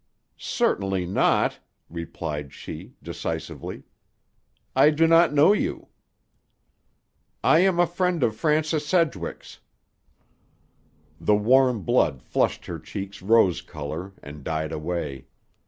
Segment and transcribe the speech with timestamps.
[0.39, 3.83] "Certainly not," replied she decisively.
[4.75, 5.89] "I do not know you."
[7.43, 9.59] "I am a friend of Francis Sedgwick's."
[11.19, 15.27] The warm blood flushed her cheeks rose color, and died away.